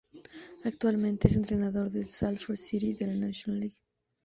Actualmente 0.63 1.27
es 1.27 1.35
entrenador 1.35 1.91
del 1.91 2.09
Salford 2.09 2.55
City 2.55 2.95
de 2.95 3.05
la 3.05 3.13
National 3.13 3.59
League. 3.59 3.75